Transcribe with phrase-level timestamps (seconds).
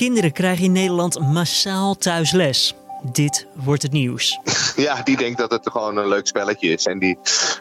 [0.00, 2.74] Kinderen krijgen in Nederland massaal thuis les.
[3.02, 4.38] Dit wordt het nieuws.
[4.76, 6.86] Ja, die denkt dat het gewoon een leuk spelletje is.
[6.86, 7.18] En die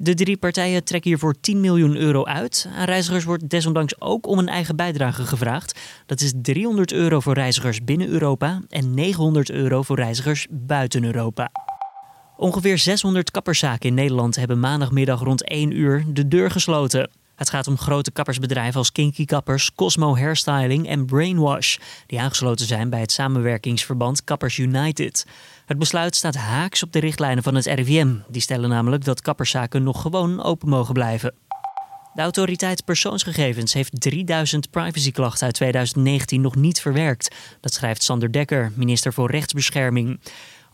[0.00, 2.68] De drie partijen trekken hiervoor 10 miljoen euro uit.
[2.76, 5.80] Aan reizigers wordt desondanks ook om een eigen bijdrage gevraagd.
[6.06, 11.50] Dat is 300 euro voor reizigers binnen Europa en 900 euro voor reizigers buiten Europa.
[12.36, 17.10] Ongeveer 600 kapperszaken in Nederland hebben maandagmiddag rond 1 uur de deur gesloten.
[17.38, 22.90] Het gaat om grote kappersbedrijven als Kinky Kappers, Cosmo Hairstyling en Brainwash, die aangesloten zijn
[22.90, 25.26] bij het samenwerkingsverband Kappers United.
[25.66, 28.14] Het besluit staat haaks op de richtlijnen van het RIVM.
[28.28, 31.34] Die stellen namelijk dat kapperszaken nog gewoon open mogen blijven.
[32.14, 37.34] De autoriteit persoonsgegevens heeft 3000 privacyklachten uit 2019 nog niet verwerkt.
[37.60, 40.20] Dat schrijft Sander Dekker, minister voor Rechtsbescherming.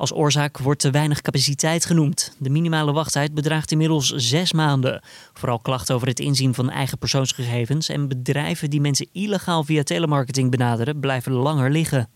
[0.04, 2.36] Als oorzaak wordt te weinig capaciteit genoemd.
[2.38, 5.02] De minimale wachttijd bedraagt inmiddels zes maanden.
[5.32, 10.50] Vooral klachten over het inzien van eigen persoonsgegevens en bedrijven die mensen illegaal via telemarketing
[10.50, 12.08] benaderen blijven langer liggen.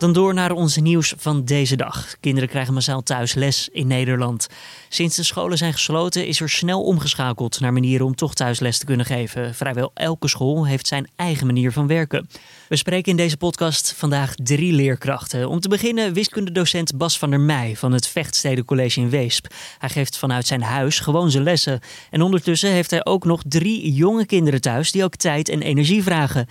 [0.00, 2.14] Dan door naar ons nieuws van deze dag.
[2.20, 4.46] Kinderen krijgen massaal thuis les in Nederland.
[4.88, 8.78] Sinds de scholen zijn gesloten is er snel omgeschakeld naar manieren om toch thuis les
[8.78, 9.54] te kunnen geven.
[9.54, 12.28] Vrijwel elke school heeft zijn eigen manier van werken.
[12.68, 15.48] We spreken in deze podcast vandaag drie leerkrachten.
[15.48, 19.46] Om te beginnen wiskundedocent Bas van der Meij van het Vechtsteden College in Weesp.
[19.78, 21.80] Hij geeft vanuit zijn huis gewoon zijn lessen.
[22.10, 26.02] En ondertussen heeft hij ook nog drie jonge kinderen thuis die ook tijd en energie
[26.02, 26.46] vragen.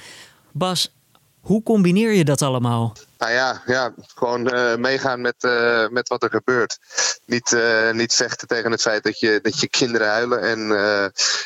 [0.51, 0.91] Bas,
[1.41, 2.95] hoe combineer je dat allemaal?
[3.17, 6.77] Nou ja, ja gewoon uh, meegaan met, uh, met wat er gebeurt.
[7.25, 10.41] Niet, uh, niet vechten tegen het feit dat je, dat je kinderen huilen.
[10.41, 10.59] En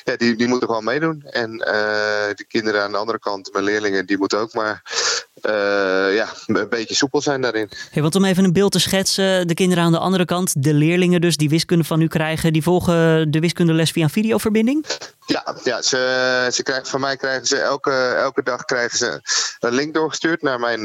[0.03, 1.21] ja, die, die moeten gewoon meedoen.
[1.21, 4.81] En de kinderen aan de andere kant, mijn leerlingen, die moeten ook maar
[6.13, 7.69] ja, een beetje soepel zijn daarin.
[7.91, 10.73] Hey, want om even een beeld te schetsen, de kinderen aan de andere kant, de
[10.73, 14.85] leerlingen dus die wiskunde van u krijgen, die volgen de wiskundeles via een videoverbinding?
[15.25, 19.21] Ja, ja ze, ze krijgen, van mij krijgen ze elke, elke dag krijgen ze
[19.59, 20.83] een link doorgestuurd naar mijn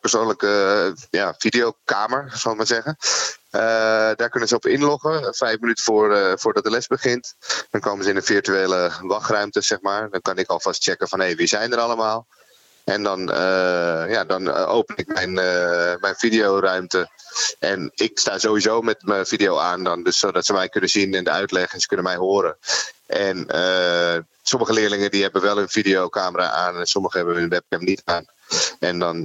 [0.00, 2.96] persoonlijke persoonlijke ja, videokamer, zal ik maar zeggen.
[3.50, 3.60] Uh,
[4.16, 7.34] daar kunnen ze op inloggen, vijf minuten voor, voordat de les begint.
[7.70, 10.10] Dan komen ze in een virtuele wachtruimte, zeg maar.
[10.10, 12.26] Dan kan ik alvast checken van, hé, hey, wie zijn er allemaal?
[12.84, 15.32] En dan, uh, ja, dan open ik mijn,
[16.00, 17.10] mijn videoruimte.
[17.58, 21.14] En ik sta sowieso met mijn video aan, dan, dus zodat ze mij kunnen zien
[21.14, 22.56] in de uitleg en ze kunnen mij horen.
[23.06, 23.46] En
[24.42, 28.24] sommige leerlingen die hebben wel een videocamera aan en sommige hebben hun webcam niet aan.
[28.78, 29.22] En dan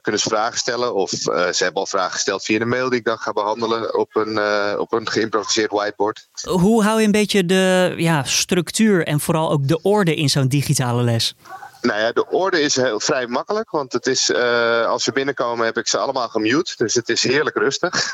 [0.00, 0.94] kunnen ze vragen stellen.
[0.94, 4.16] Of ze hebben al vragen gesteld via de mail die ik dan ga behandelen op
[4.16, 4.38] een,
[4.78, 6.28] op een geïmproviseerd whiteboard.
[6.42, 10.48] Hoe hou je een beetje de ja, structuur en vooral ook de orde in zo'n
[10.48, 11.34] digitale les?
[11.82, 13.70] Nou ja, de orde is heel, vrij makkelijk.
[13.70, 16.74] Want het is, uh, als ze binnenkomen heb ik ze allemaal gemute.
[16.76, 18.12] Dus het is heerlijk rustig.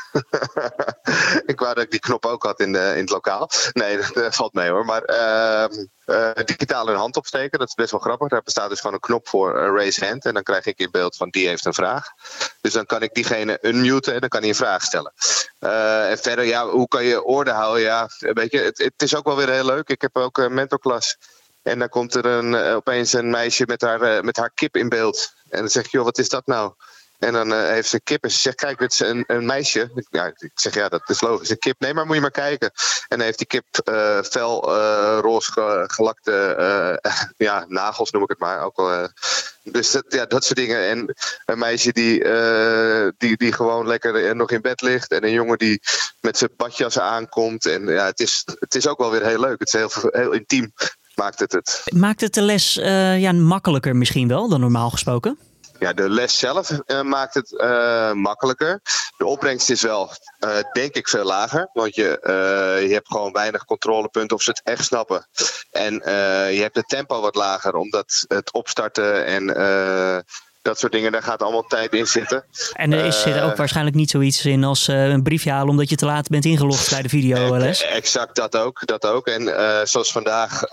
[1.51, 3.49] ik wou dat ik die knop ook had in, in het lokaal.
[3.73, 4.85] Nee, dat, valt mee hoor.
[4.85, 8.27] Maar uh, uh, digitaal een hand opsteken, dat is best wel grappig.
[8.27, 10.25] Daar bestaat dus gewoon een knop voor raise hand.
[10.25, 12.07] En dan krijg ik in beeld van die heeft een vraag.
[12.61, 15.13] Dus dan kan ik diegene unmuten en dan kan hij een vraag stellen.
[16.09, 17.81] en verder, ja, hoe kan je orde houden?
[17.81, 19.89] Ja, weet je, het, het is ook wel weer heel leuk.
[19.89, 21.17] Ik heb ook een mentorklas.
[21.63, 25.33] En dan komt er een, opeens een meisje met haar, met haar kip in beeld.
[25.49, 26.73] En dan zeg je, joh, wat is dat nou?
[27.19, 29.45] En dan uh, heeft ze een kip en ze zegt, kijk, dit is een, een
[29.45, 29.91] meisje.
[30.09, 31.79] Ja, ik zeg, ja, dat is logisch, een kip.
[31.79, 32.71] Nee, maar moet je maar kijken.
[33.07, 36.99] En dan heeft die kip uh, fel uh, roze gelakte
[37.37, 38.61] ja, nagels, noem ik het maar.
[38.61, 39.09] Ook al,
[39.63, 40.87] dus dat, ja, dat soort dingen.
[40.87, 41.15] En
[41.45, 42.23] een meisje die,
[43.17, 45.11] die, die gewoon lekker nog in bed ligt.
[45.11, 45.81] En een jongen die
[46.21, 47.65] met zijn badjas aankomt.
[47.65, 49.59] En ja, het is, het is ook wel weer heel leuk.
[49.59, 50.73] Het is heel, heel intiem
[51.19, 51.83] maakt het het.
[51.95, 52.73] Maakt het de les
[53.17, 55.37] ja, makkelijker misschien wel dan normaal gesproken?
[55.79, 58.81] Ja, de les zelf uh, maakt het uh, makkelijker.
[59.17, 61.69] De opbrengst is wel, uh, denk ik, veel lager.
[61.73, 62.19] Want je,
[62.87, 65.27] je hebt gewoon weinig controlepunten of ze het echt snappen.
[65.71, 65.93] En
[66.53, 69.45] je hebt het tempo wat lager, omdat het opstarten en
[70.69, 72.45] dat soort dingen, daar gaat allemaal tijd in zitten.
[72.73, 75.89] En er is, zit er ook waarschijnlijk niet zoiets in als een briefje halen omdat
[75.89, 77.83] je te laat bent ingelogd bij de videoles.
[77.83, 78.85] Exact, dat ook.
[78.85, 79.27] Dat ook.
[79.27, 79.43] En
[79.87, 80.69] zoals vandaag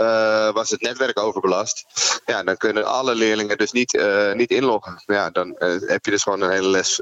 [0.53, 1.85] was het netwerk overbelast.
[2.27, 4.01] Ja, dan kunnen alle leerlingen dus niet,
[4.35, 5.03] niet inloggen.
[5.07, 5.55] Ja, dan
[5.87, 7.01] heb je dus gewoon een hele les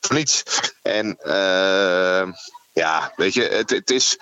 [0.00, 0.42] voor niets.
[0.82, 1.18] En
[2.72, 4.18] ja, weet je, het, het is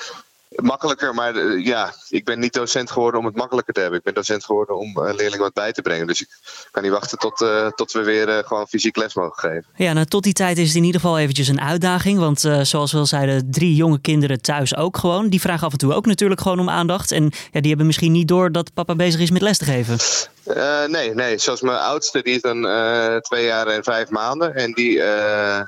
[0.57, 3.99] makkelijker, maar uh, ja, ik ben niet docent geworden om het makkelijker te hebben.
[3.99, 6.07] Ik ben docent geworden om uh, leerlingen wat bij te brengen.
[6.07, 6.29] Dus ik
[6.71, 9.65] kan niet wachten tot, uh, tot we weer gewoon fysiek les mogen geven.
[9.77, 12.19] Ja, nou tot die tijd is het in ieder geval eventjes een uitdaging.
[12.19, 15.29] Want zoals we al zeiden, drie jonge kinderen thuis ook gewoon.
[15.29, 17.13] Die vragen af en toe ook natuurlijk gewoon om aandacht.
[17.13, 19.97] En ja, die hebben misschien niet door dat papa bezig is met les te geven.
[20.45, 24.55] Uh, nee, nee, zoals mijn oudste, die is dan uh, twee jaar en vijf maanden.
[24.55, 25.61] En die, uh,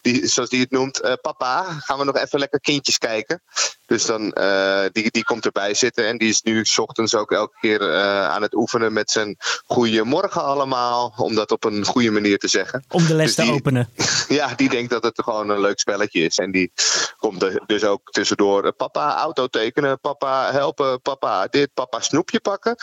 [0.00, 3.42] die zoals die het noemt, papa, gaan we nog even lekker kindjes kijken.
[3.86, 4.34] Dus dan,
[4.92, 7.94] die, die komt erbij zitten en die is nu s ochtends ook elke keer
[8.28, 9.36] aan het oefenen met zijn
[9.66, 11.14] goeiemorgen allemaal.
[11.16, 12.84] Om dat op een goede manier te zeggen.
[12.88, 13.88] Om de les dus te openen.
[14.28, 16.38] Ja, die denkt dat het gewoon een leuk spelletje is.
[16.38, 16.72] En die
[17.18, 22.76] komt er dus ook tussendoor, papa auto tekenen, papa helpen, papa dit, papa snoepje pakken.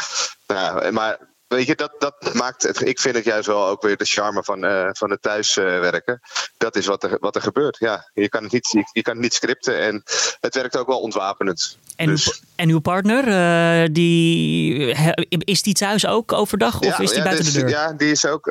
[0.53, 2.87] Nou, maar Weet je, dat, dat maakt het.
[2.87, 6.19] Ik vind het juist wel ook weer de charme van, uh, van het thuiswerken.
[6.57, 7.77] Dat is wat er, wat er gebeurt.
[7.79, 10.03] Ja, je kan het niet, je, je kan het niet scripten en
[10.39, 11.77] het werkt ook wel ontwapenend.
[11.95, 12.25] En, dus.
[12.25, 14.95] uw, en uw partner, uh, die,
[15.27, 17.69] is die thuis ook overdag of ja, is die ja, buiten dus, de deur?
[17.69, 18.45] Ja, die is ook,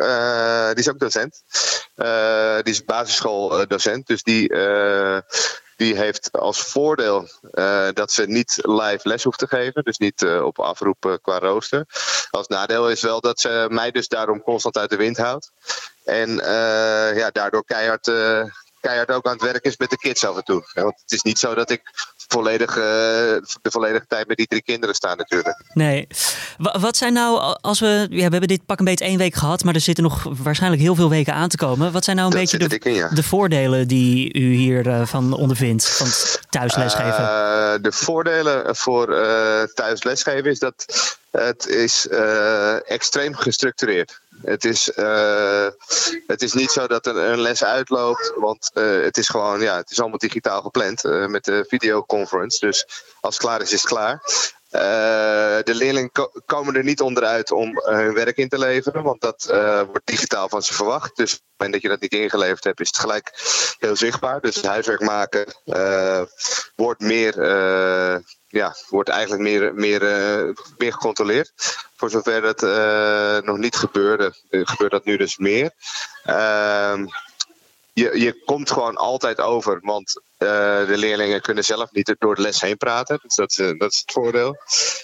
[0.75, 1.43] die is ook docent.
[2.63, 4.49] die is basisschooldocent, dus die
[5.79, 9.85] die heeft als voordeel uh, dat ze niet live les hoeft te geven.
[9.85, 11.87] Dus niet uh, op afroep uh, qua rooster.
[12.31, 15.53] Als nadeel is wel dat ze mij dus daarom constant uit de wind houdt.
[16.05, 16.35] En
[17.15, 18.11] ja, daardoor keihard,
[18.81, 20.71] keihard ook aan het werk is met de kids af en toe.
[20.73, 21.83] Want het is niet zo dat ik
[22.29, 25.63] volledig, de volledige tijd met die drie kinderen staan natuurlijk.
[25.75, 26.07] Nee.
[26.57, 29.65] Wat zijn nou, als we, ja, we hebben dit pak een beetje één week gehad,
[29.65, 31.93] maar er zitten nog waarschijnlijk heel veel weken aan te komen.
[31.93, 33.09] Wat zijn nou een dat beetje de, in, ja.
[33.09, 36.07] de voordelen die u hiervan uh, van ondervindt, van
[36.51, 37.21] thuis lesgeven?
[37.21, 39.07] Uh, de voordelen voor
[39.75, 40.85] thuis lesgeven is dat
[41.31, 42.09] het is
[42.87, 44.21] extreem gestructureerd.
[44.43, 45.67] Het is, uh,
[46.27, 49.77] het is niet zo dat er een les uitloopt, want uh, het is gewoon, ja,
[49.77, 52.67] het is allemaal digitaal gepland uh, met de videoconference.
[52.67, 52.87] Dus
[53.21, 54.23] als het klaar is, is het klaar.
[54.69, 59.45] De leerlingen ko komen er niet onderuit om hun werk in te leveren, want dat
[59.87, 61.17] wordt digitaal van ze verwacht.
[61.17, 63.33] Dus op het moment dat je dat niet ingeleverd hebt, is het gelijk
[63.79, 64.41] heel zichtbaar.
[64.41, 65.47] Dus huiswerk maken
[66.77, 67.43] wordt meer
[68.51, 70.01] ja, wordt eigenlijk meer, meer,
[70.79, 71.53] meer gecontroleerd.
[71.97, 72.61] Voor zover dat
[73.45, 75.73] nog niet gebeurde, gebeurt dat nu dus meer.
[76.27, 76.95] Uh,
[77.99, 80.49] je, je komt gewoon altijd over, want uh,
[80.87, 83.19] de leerlingen kunnen zelf niet door de les heen praten.
[83.23, 84.57] Dus dat, is, dat is het voordeel.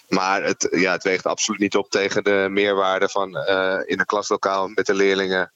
[0.08, 3.36] Maar het, ja, het weegt absoluut niet op tegen de meerwaarde van
[3.86, 5.52] in een klaslokaal met de leerlingen.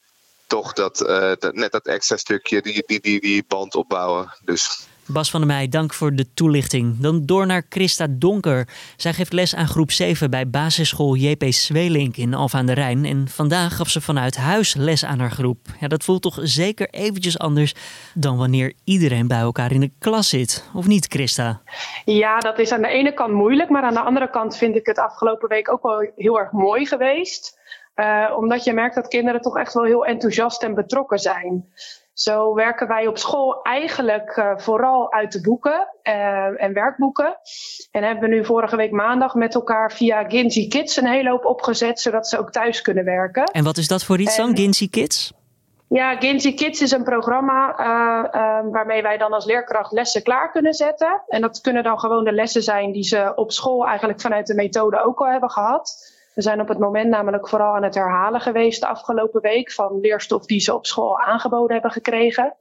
[0.47, 0.99] Toch dat,
[1.39, 4.35] dat net dat extra stukje, die, die, die, die band opbouwen.
[4.45, 6.99] Dus Bas van der Meij, dank voor de toelichting.
[6.99, 8.69] Dan door naar Christa Donker.
[8.97, 13.05] Zij geeft les aan groep 7 bij basisschool JP Zweelink in Alphen aan de Rijn.
[13.05, 15.59] En vandaag gaf ze vanuit huis les aan haar groep.
[15.81, 17.75] Ja, dat voelt toch zeker eventjes anders
[18.15, 20.71] dan wanneer iedereen bij elkaar in de klas zit.
[20.75, 21.61] Of niet, Christa?
[22.05, 23.71] Ja, dat is aan de ene kant moeilijk.
[23.71, 26.87] Maar aan de andere kant vind ik het afgelopen week ook wel heel erg mooi
[26.87, 27.59] geweest.
[27.97, 31.65] Uh, omdat je merkt dat kinderen toch echt wel heel enthousiast en betrokken zijn.
[32.21, 37.39] Zo werken wij op school eigenlijk uh, vooral uit de boeken uh, en werkboeken.
[37.91, 41.45] En hebben we nu vorige week maandag met elkaar via Ginzy Kids een hele hoop
[41.45, 43.45] opgezet, zodat ze ook thuis kunnen werken.
[43.45, 45.33] En wat is dat voor iets en, dan, Ginzy Kids?
[45.89, 50.75] Ja, Ginzy Kids is een programma uh, waarmee wij dan als leerkracht lessen klaar kunnen
[50.75, 51.23] zetten.
[51.29, 54.55] En dat kunnen dan gewoon de lessen zijn die ze op school eigenlijk vanuit de
[54.55, 56.17] methode ook al hebben gehad.
[56.39, 59.99] We zijn op het moment namelijk vooral aan het herhalen geweest de afgelopen week van
[60.01, 62.55] leerstof die ze op school aangeboden hebben gekregen.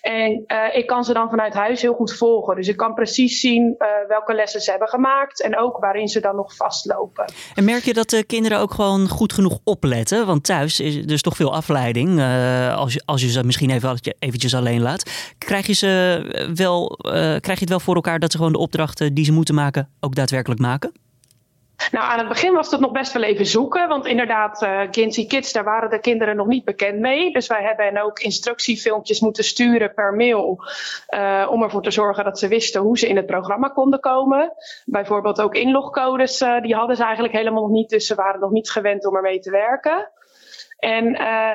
[0.00, 2.56] En uh, ik kan ze dan vanuit huis heel goed volgen.
[2.56, 6.20] Dus ik kan precies zien uh, welke lessen ze hebben gemaakt en ook waarin ze
[6.20, 7.24] dan nog vastlopen.
[7.54, 10.26] En merk je dat de kinderen ook gewoon goed genoeg opletten?
[10.26, 12.18] Want thuis is er dus toch veel afleiding.
[12.18, 15.34] Uh, als, je, als je ze misschien even eventjes alleen laat.
[15.38, 16.98] Krijg je, ze wel,
[17.40, 19.88] krijg je het wel voor elkaar dat ze gewoon de opdrachten die ze moeten maken
[20.00, 21.04] ook daadwerkelijk maken?
[21.90, 23.88] Nou, aan het begin was het nog best wel even zoeken.
[23.88, 24.80] Want inderdaad, uh,
[25.26, 27.32] Kids, daar waren de kinderen nog niet bekend mee.
[27.32, 30.64] Dus wij hebben ook instructiefilmpjes moeten sturen per mail.
[31.10, 34.52] Uh, om ervoor te zorgen dat ze wisten hoe ze in het programma konden komen.
[34.84, 37.90] Bijvoorbeeld ook inlogcodes, uh, die hadden ze eigenlijk helemaal nog niet.
[37.90, 40.10] Dus ze waren nog niet gewend om ermee te werken.
[40.76, 41.10] En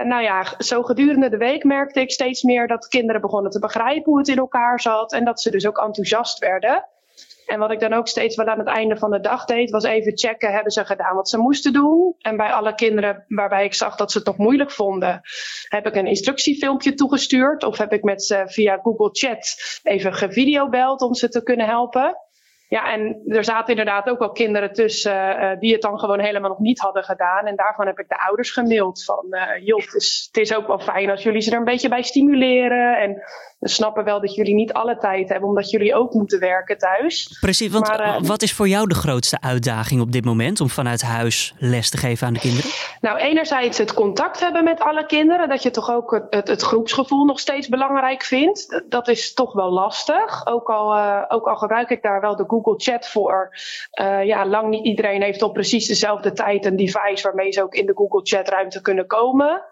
[0.07, 4.11] nou ja, zo gedurende de week merkte ik steeds meer dat kinderen begonnen te begrijpen
[4.11, 5.13] hoe het in elkaar zat.
[5.13, 6.85] En dat ze dus ook enthousiast werden.
[7.51, 9.83] En wat ik dan ook steeds wel aan het einde van de dag deed, was
[9.83, 12.15] even checken, hebben ze gedaan wat ze moesten doen?
[12.19, 15.21] En bij alle kinderen waarbij ik zag dat ze het toch moeilijk vonden,
[15.67, 17.63] heb ik een instructiefilmpje toegestuurd.
[17.63, 22.17] Of heb ik met ze via Google Chat even gevideobeld om ze te kunnen helpen.
[22.71, 26.49] Ja, en er zaten inderdaad ook wel kinderen tussen uh, die het dan gewoon helemaal
[26.49, 27.45] nog niet hadden gedaan.
[27.45, 30.67] En daarvan heb ik de ouders gemaild van, uh, joh, het is, het is ook
[30.67, 32.97] wel fijn als jullie ze er een beetje bij stimuleren.
[32.99, 33.23] En
[33.59, 37.37] we snappen wel dat jullie niet alle tijd hebben, omdat jullie ook moeten werken thuis.
[37.39, 40.69] Precies, want maar, uh, wat is voor jou de grootste uitdaging op dit moment om
[40.69, 42.71] vanuit huis les te geven aan de kinderen?
[43.01, 46.61] Nou, enerzijds het contact hebben met alle kinderen, dat je toch ook het, het, het
[46.61, 48.83] groepsgevoel nog steeds belangrijk vindt.
[48.89, 52.59] Dat is toch wel lastig, ook al, ook al gebruik ik daar wel de Google
[52.63, 53.57] Google Chat voor.
[54.01, 57.75] Uh, ja, lang niet iedereen heeft op precies dezelfde tijd een device waarmee ze ook
[57.75, 59.63] in de Google Chat ruimte kunnen komen.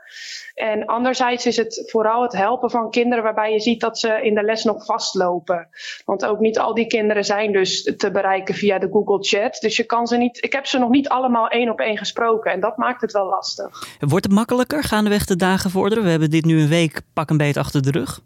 [0.56, 4.36] En anderzijds is het vooral het helpen van kinderen waarbij je ziet dat ze in
[4.36, 5.70] de les nog vastlopen.
[6.06, 9.58] Want ook niet al die kinderen zijn dus te bereiken via de Google Chat.
[9.62, 12.52] Dus je kan ze niet, ik heb ze nog niet allemaal één op één gesproken
[12.52, 13.88] en dat maakt het wel lastig.
[14.00, 16.04] Wordt het makkelijker gaandeweg de dagen vorderen?
[16.04, 18.22] We hebben dit nu een week pak een beet achter de rug.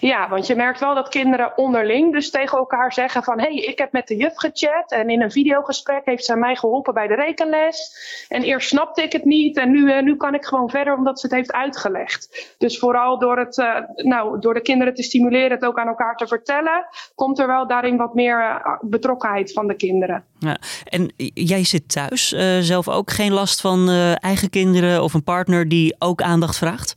[0.00, 3.40] Ja, want je merkt wel dat kinderen onderling dus tegen elkaar zeggen van...
[3.40, 6.56] hé, hey, ik heb met de juf gechat en in een videogesprek heeft zij mij
[6.56, 7.96] geholpen bij de rekenles.
[8.28, 11.20] En eerst snapte ik het niet en nu, uh, nu kan ik gewoon verder omdat
[11.20, 12.54] ze het heeft uitgelegd.
[12.58, 16.16] Dus vooral door, het, uh, nou, door de kinderen te stimuleren het ook aan elkaar
[16.16, 16.86] te vertellen...
[17.14, 20.24] komt er wel daarin wat meer uh, betrokkenheid van de kinderen.
[20.38, 22.28] Ja, en jij zit thuis,
[22.60, 26.94] zelf ook geen last van eigen kinderen of een partner die ook aandacht vraagt?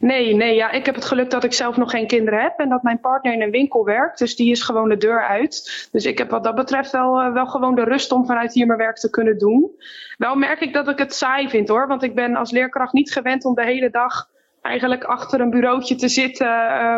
[0.00, 2.68] Nee, nee, ja, ik heb het geluk dat ik zelf nog geen kinderen heb en
[2.68, 4.18] dat mijn partner in een winkel werkt.
[4.18, 5.88] Dus die is gewoon de deur uit.
[5.92, 8.66] Dus ik heb wat dat betreft wel, uh, wel gewoon de rust om vanuit hier
[8.66, 9.70] mijn werk te kunnen doen.
[10.18, 13.12] Wel merk ik dat ik het saai vind hoor, want ik ben als leerkracht niet
[13.12, 14.28] gewend om de hele dag
[14.62, 16.48] eigenlijk achter een bureautje te zitten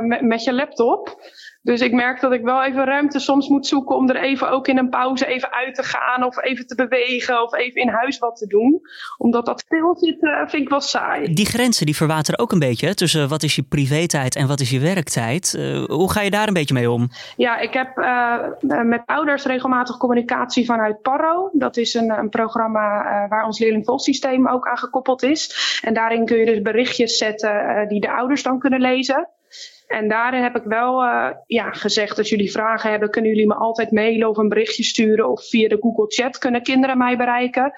[0.07, 1.17] met, met je laptop.
[1.67, 4.69] Dus ik merk dat ik wel even ruimte soms moet zoeken om er even ook
[4.69, 8.19] in een pauze even uit te gaan of even te bewegen of even in huis
[8.19, 8.81] wat te doen.
[9.19, 11.35] Omdat dat stilzitten vind ik wel saai.
[11.35, 14.71] Die grenzen die verwateren ook een beetje tussen wat is je privé-tijd en wat is
[14.71, 15.55] je werktijd.
[15.59, 17.09] Uh, hoe ga je daar een beetje mee om?
[17.37, 18.39] Ja, ik heb uh,
[18.83, 21.51] met ouders regelmatig communicatie vanuit Parro.
[21.53, 25.81] Dat is een, een programma uh, waar ons leerlingvolsysteem ook aan gekoppeld is.
[25.83, 29.29] En daarin kun je dus berichtjes zetten die de ouders dan kunnen lezen.
[29.87, 33.55] En daarin heb ik wel uh, ja, gezegd, als jullie vragen hebben, kunnen jullie me
[33.55, 35.29] altijd mailen of een berichtje sturen.
[35.29, 37.73] Of via de Google Chat kunnen kinderen mij bereiken.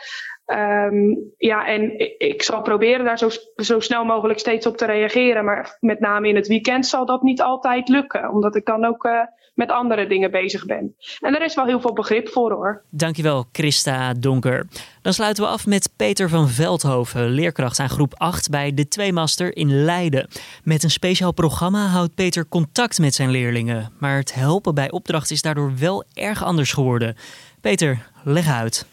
[0.47, 5.45] Um, ja, en ik, zal proberen daar zo, zo snel mogelijk steeds op te reageren.
[5.45, 8.31] Maar met name in het weekend zal dat niet altijd lukken.
[8.31, 9.21] Omdat ik dan ook uh,
[9.59, 10.95] met andere dingen bezig ben.
[11.21, 12.83] En er is wel heel veel begrip voor hoor.
[12.91, 14.67] Dankjewel, Christa Donker.
[15.03, 19.57] Dan sluiten we af met Peter van Veldhoven, leerkracht aan groep 8 bij de Tweemaster
[19.57, 20.29] in Leiden.
[20.65, 23.93] Met een speciaal programma houdt Peter contact met zijn leerlingen.
[24.01, 27.17] Maar het helpen bij opdrachten is daardoor wel erg anders geworden.
[27.61, 28.87] Peter, leg uit.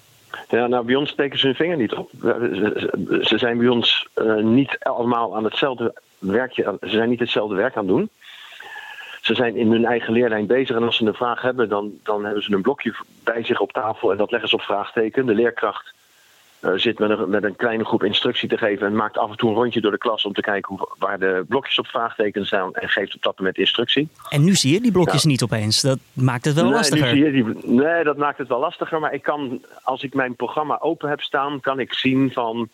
[0.49, 2.09] Ja, nou, bij ons steken ze hun vinger niet op.
[3.21, 7.75] Ze zijn bij ons uh, niet allemaal aan hetzelfde werkje, ze zijn niet hetzelfde werk
[7.75, 8.09] aan het doen.
[9.25, 12.25] Ze zijn in hun eigen leerlijn bezig en als ze een vraag hebben, dan, dan
[12.25, 15.25] hebben ze een blokje bij zich op tafel en dat leggen ze op vraagteken.
[15.25, 15.93] De leerkracht
[16.61, 19.37] uh, zit met een, met een kleine groep instructie te geven en maakt af en
[19.37, 22.45] toe een rondje door de klas om te kijken hoe, waar de blokjes op vraagteken
[22.45, 24.09] staan en geeft op dat moment instructie.
[24.29, 25.29] En nu zie je die blokjes ja.
[25.29, 25.81] niet opeens.
[25.81, 27.13] Dat maakt het wel nee, lastiger.
[27.13, 28.99] Nu zie je die, nee, dat maakt het wel lastiger.
[28.99, 32.69] Maar ik kan, als ik mijn programma open heb staan, kan ik zien van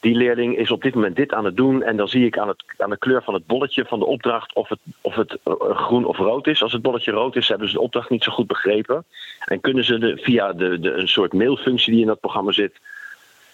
[0.00, 1.82] die leerling is op dit moment dit aan het doen.
[1.82, 4.54] En dan zie ik aan, het, aan de kleur van het bolletje van de opdracht
[4.54, 6.62] of het, of het groen of rood is.
[6.62, 9.04] Als het bolletje rood is, hebben ze de opdracht niet zo goed begrepen.
[9.44, 12.80] En kunnen ze de, via de, de, een soort mailfunctie die in dat programma zit,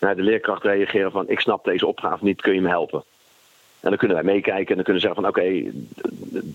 [0.01, 3.05] naar de leerkracht reageren van ik snap deze opgave niet, kun je me helpen?
[3.83, 5.71] En dan kunnen wij meekijken en dan kunnen ze zeggen van oké,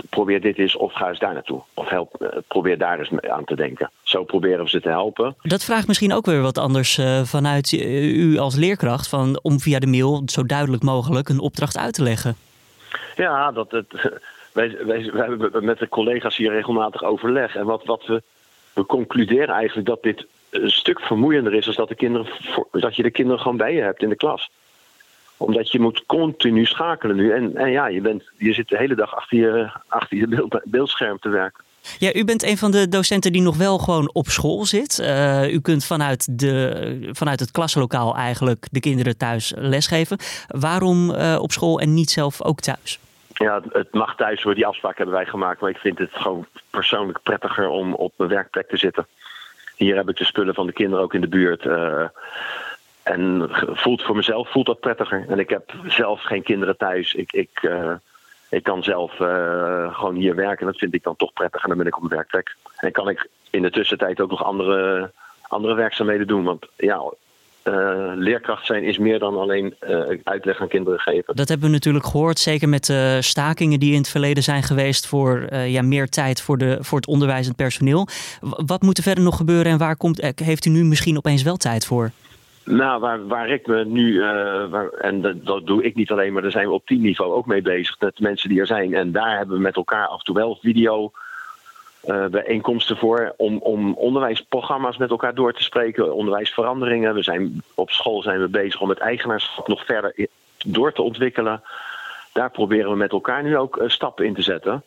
[0.10, 1.62] probeer dit eens of ga eens daar naartoe.
[1.74, 3.92] Of help, eh, probeer daar eens aan te denken.
[4.04, 5.36] Zo proberen we ze te helpen.
[5.42, 9.08] Dat vraagt misschien ook weer wat anders uh, vanuit u als leerkracht.
[9.08, 12.36] Van, om via de mail zo duidelijk mogelijk een opdracht uit te leggen.
[13.16, 13.88] Ja, dat, het,
[14.54, 17.56] wij, wij, wij hebben met de collega's hier regelmatig overleg.
[17.56, 18.22] En wat, wat we,
[18.74, 21.66] we concluderen eigenlijk dat dit een stuk vermoeiender is...
[21.66, 22.28] dan dat, de kinderen,
[22.72, 24.50] dat je de kinderen gewoon bij je hebt in de klas
[25.38, 27.32] omdat je moet continu schakelen nu.
[27.32, 30.60] En, en ja, je, bent, je zit de hele dag achter je, achter je beeld,
[30.63, 31.63] beeldscherm te werken.
[32.00, 35.00] Ja, u bent een van de docenten die nog wel gewoon op school zit.
[35.00, 40.17] Uh, u kunt vanuit, de, vanuit het klaslokaal eigenlijk de kinderen thuis lesgeven.
[40.48, 43.00] Waarom uh, op school en niet zelf ook thuis?
[43.34, 44.56] Ja, het mag thuis hoor.
[44.56, 45.62] Die afspraak hebben wij gemaakt.
[45.62, 49.08] Maar ik vind het gewoon persoonlijk prettiger om op mijn werkplek te zitten.
[49.75, 51.65] Hier heb ik de spullen van de kinderen ook in de buurt.
[51.65, 52.03] Uh,
[53.08, 55.26] en voelt voor mezelf voelt dat prettiger.
[55.28, 57.14] En ik heb zelf geen kinderen thuis.
[57.14, 57.92] Ik, ik, uh,
[58.50, 60.66] ik kan zelf uh, gewoon hier werken.
[60.66, 61.64] Dat vind ik dan toch prettig.
[61.64, 62.56] En dan ben ik op mijn werkplek.
[62.78, 65.12] En kan ik in de tussentijd ook nog andere,
[65.42, 66.44] andere werkzaamheden doen.
[66.44, 67.02] Want ja,
[67.64, 69.76] uh, leerkracht zijn is meer dan alleen
[70.24, 71.36] uitleg aan kinderen geven.
[71.36, 75.08] Dat hebben we natuurlijk gehoord, zeker met de stakingen die in het verleden zijn geweest
[75.08, 78.08] voor ja, meer tijd voor, de, voor het onderwijzend personeel.
[78.42, 81.58] Wat moet er verder nog gebeuren en waar komt, heeft u nu misschien opeens wel
[81.58, 82.12] tijd voor?
[82.68, 84.20] Nou, waar, waar ik me nu,
[84.70, 87.46] waar, en dat, dat, doe ik niet alleen, maar daar zijn we op teamniveau ook
[87.46, 88.94] mee bezig, met mensen die er zijn.
[88.94, 91.12] En daar hebben we met elkaar af en toe wel video
[92.06, 97.14] uh, bijeenkomsten voor om, om onderwijsprogramma's met elkaar door te spreken, onderwijsveranderingen.
[97.14, 100.28] We zijn, op school zijn we bezig om het eigenaarschap nog verder
[100.66, 101.62] door te ontwikkelen.
[102.34, 104.84] Daar proberen we met elkaar nu ook uh, stappen in te zetten.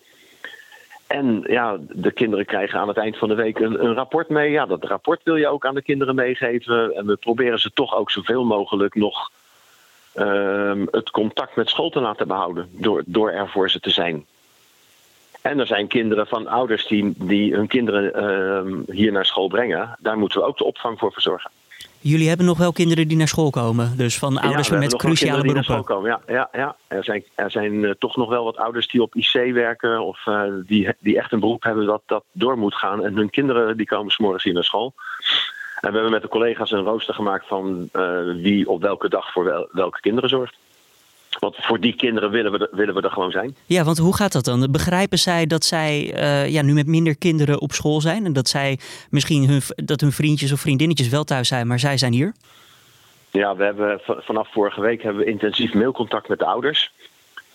[1.11, 4.51] En ja, de kinderen krijgen aan het eind van de week een, een, rapport mee.
[4.51, 6.95] Ja, dat rapport wil je ook aan de kinderen meegeven.
[6.95, 9.31] En we proberen ze toch ook zoveel mogelijk nog
[10.15, 12.69] uh, het contact met school te laten behouden.
[12.73, 14.27] Door, door er voor ze te zijn.
[15.41, 19.97] En er zijn kinderen van ouders die, hun kinderen uh, hier naar school brengen.
[19.99, 21.51] Daar moeten we ook de opvang voor verzorgen.
[22.03, 25.43] Jullie hebben nog wel kinderen die naar school komen, dus van ouders ja, met cruciale
[25.43, 25.43] beroepen.
[25.43, 26.11] Die naar school komen.
[26.11, 26.77] Ja, ja, ja.
[26.87, 30.27] Er zijn, er zijn uh, toch nog wel wat ouders die op IC werken of
[30.27, 33.05] uh, die, die echt een beroep hebben dat dat door moet gaan.
[33.05, 34.95] En hun kinderen die komen s'morgens hier naar school.
[35.81, 39.33] En we hebben met de collega's een rooster gemaakt van uh, wie op welke dag
[39.33, 40.57] voor wel, welke kinderen zorgt.
[41.41, 43.57] Want voor die kinderen willen we, willen we er gewoon zijn.
[43.67, 44.71] Ja, want hoe gaat dat dan?
[44.71, 48.25] Begrijpen zij dat zij uh, ja, nu met minder kinderen op school zijn?
[48.25, 48.79] En dat zij
[49.11, 52.33] misschien hun, dat hun vriendjes of vriendinnetjes wel thuis zijn, maar zij zijn hier?
[53.31, 56.93] Ja, we hebben vanaf vorige week hebben we intensief mailcontact met de ouders.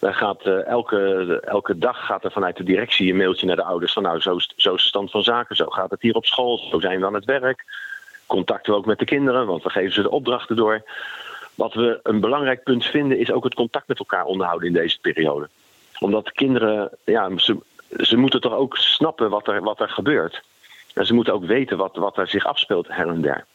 [0.02, 3.94] Gaat, uh, elke, elke dag gaat er vanuit de directie een mailtje naar de ouders
[3.94, 6.58] van nou, zo, zo is de stand van zaken, zo gaat het hier op school,
[6.58, 7.66] zo zijn we aan het werk.
[8.26, 10.84] Contacten we ook met de kinderen, want we geven ze de opdrachten door.
[11.56, 15.00] Wat we een belangrijk punt vinden is ook het contact met elkaar onderhouden in deze
[15.00, 15.50] periode.
[16.00, 17.58] Omdat kinderen, ja, ze,
[17.98, 20.44] ze moeten toch ook snappen wat er, wat er gebeurt.
[20.94, 23.46] En ze moeten ook weten wat, wat er zich afspeelt her en der.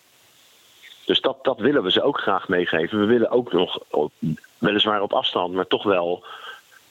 [1.04, 3.00] Dus dat, dat willen we ze ook graag meegeven.
[3.00, 3.78] We willen ook nog,
[4.58, 6.24] weliswaar op afstand, maar toch wel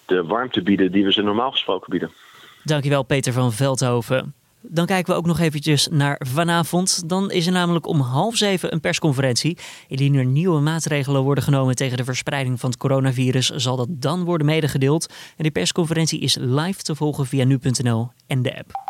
[0.05, 2.11] de warmte bieden die we ze normaal gesproken bieden.
[2.63, 4.33] Dankjewel Peter van Veldhoven.
[4.61, 7.09] Dan kijken we ook nog eventjes naar vanavond.
[7.09, 9.57] Dan is er namelijk om half zeven een persconferentie.
[9.87, 14.23] Indien er nieuwe maatregelen worden genomen tegen de verspreiding van het coronavirus, zal dat dan
[14.23, 15.07] worden medegedeeld.
[15.09, 18.88] En die persconferentie is live te volgen via nu.nl en de app.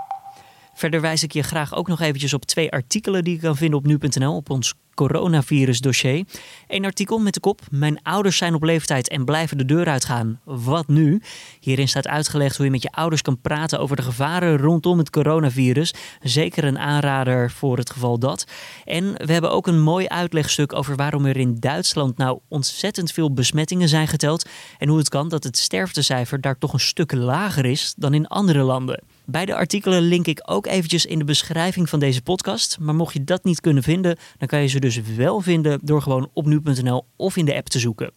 [0.79, 3.79] Verder wijs ik je graag ook nog eventjes op twee artikelen die je kan vinden
[3.79, 6.25] op nu.nl op ons coronavirus-dossier.
[6.67, 10.39] Een artikel met de kop: Mijn ouders zijn op leeftijd en blijven de deur uitgaan.
[10.43, 11.21] Wat nu?
[11.59, 15.09] Hierin staat uitgelegd hoe je met je ouders kan praten over de gevaren rondom het
[15.09, 15.93] coronavirus.
[16.21, 18.45] Zeker een aanrader voor het geval dat.
[18.85, 23.33] En we hebben ook een mooi uitlegstuk over waarom er in Duitsland nou ontzettend veel
[23.33, 24.49] besmettingen zijn geteld.
[24.77, 28.27] En hoe het kan dat het sterftecijfer daar toch een stuk lager is dan in
[28.27, 29.03] andere landen.
[29.31, 32.77] Beide artikelen link ik ook eventjes in de beschrijving van deze podcast.
[32.79, 36.01] Maar mocht je dat niet kunnen vinden, dan kan je ze dus wel vinden door
[36.01, 38.11] gewoon op nu.nl of in de app te zoeken.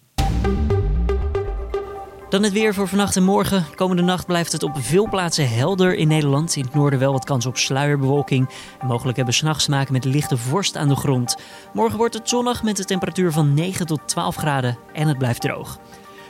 [2.28, 3.66] Dan het weer voor vannacht en morgen.
[3.74, 6.56] Komende nacht blijft het op veel plaatsen helder in Nederland.
[6.56, 8.50] In het noorden wel wat kans op sluierbewolking.
[8.86, 11.36] Mogelijk hebben s'nachts maken met lichte vorst aan de grond.
[11.72, 15.40] Morgen wordt het zonnig met een temperatuur van 9 tot 12 graden en het blijft
[15.40, 15.78] droog.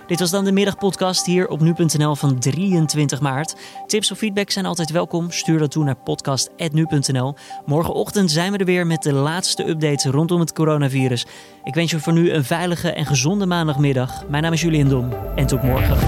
[0.06, 3.56] Dit was dan de middagpodcast hier op nu.nl van 23 maart.
[3.86, 5.30] Tips of feedback zijn altijd welkom.
[5.30, 7.34] Stuur dat toe naar podcast.nu.nl.
[7.66, 11.26] Morgenochtend zijn we er weer met de laatste updates rondom het coronavirus.
[11.64, 14.28] Ik wens je voor nu een veilige en gezonde maandagmiddag.
[14.28, 15.98] Mijn naam is Julian Dom en tot morgen.